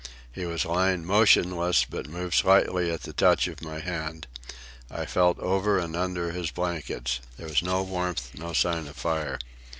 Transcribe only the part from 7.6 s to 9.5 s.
no warmth, no sign of fire.